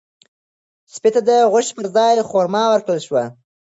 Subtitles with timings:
[0.93, 3.23] سپي ته د غوښې پر ځای خورما ورکړل شوه.